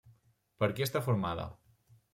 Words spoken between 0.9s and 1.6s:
formada?